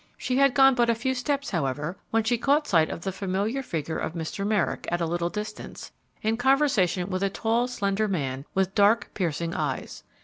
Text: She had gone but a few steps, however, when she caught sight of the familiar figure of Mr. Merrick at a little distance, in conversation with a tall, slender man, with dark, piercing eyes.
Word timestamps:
She 0.17 0.37
had 0.37 0.55
gone 0.55 0.73
but 0.73 0.89
a 0.89 0.95
few 0.95 1.13
steps, 1.13 1.51
however, 1.51 1.95
when 2.09 2.23
she 2.23 2.35
caught 2.39 2.67
sight 2.67 2.89
of 2.89 3.01
the 3.01 3.11
familiar 3.11 3.61
figure 3.61 3.99
of 3.99 4.13
Mr. 4.15 4.43
Merrick 4.47 4.87
at 4.91 4.99
a 4.99 5.05
little 5.05 5.29
distance, 5.29 5.91
in 6.23 6.37
conversation 6.37 7.11
with 7.11 7.21
a 7.21 7.29
tall, 7.29 7.67
slender 7.67 8.07
man, 8.07 8.45
with 8.55 8.73
dark, 8.73 9.11
piercing 9.13 9.53
eyes. 9.53 10.01